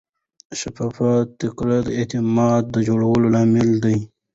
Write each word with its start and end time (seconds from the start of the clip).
شفافه 0.59 1.09
تګلاره 1.39 1.83
د 1.85 1.89
اعتماد 1.99 2.63
د 2.73 2.75
جوړېدو 2.87 3.31
لامل 3.33 3.69
ده. 3.83 3.93